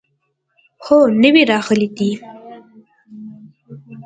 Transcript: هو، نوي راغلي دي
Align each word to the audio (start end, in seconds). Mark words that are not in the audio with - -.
هو، 0.85 0.99
نوي 1.21 1.43
راغلي 1.51 1.87
دي 1.97 2.11